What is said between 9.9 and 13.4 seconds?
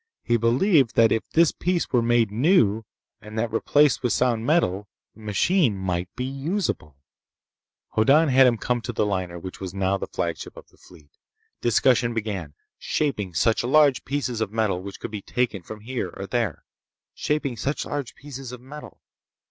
the flagship of the fleet. Discussion began. Shaping